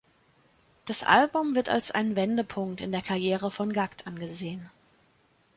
[0.85, 4.71] Das Album wird als ein Wendepunkt in der Karriere von Gackt angesehen.